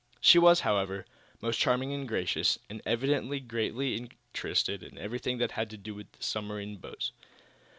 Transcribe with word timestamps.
She 0.19 0.39
was, 0.39 0.61
however, 0.61 1.05
most 1.41 1.59
charming 1.59 1.93
and 1.93 2.07
gracious, 2.07 2.57
and 2.71 2.81
evidently 2.87 3.39
greatly 3.39 3.95
interested 3.97 4.81
in 4.81 4.97
everything 4.97 5.37
that 5.37 5.51
had 5.51 5.69
to 5.69 5.77
do 5.77 5.93
with 5.93 6.07
submarine 6.19 6.77
boats. 6.77 7.11